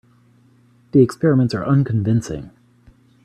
[0.93, 2.49] The experiments are unconvincing.